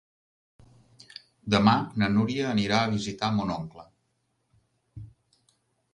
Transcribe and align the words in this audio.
Demà 1.57 1.75
na 2.03 2.09
Núria 2.15 2.49
anirà 2.53 2.79
a 2.79 2.89
visitar 2.97 3.31
mon 3.37 3.55
oncle. 3.59 3.89